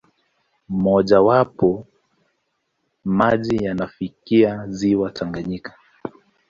[0.69, 1.87] Mmojawapo,
[3.03, 5.75] maji yanafikia ziwa Tanganyika.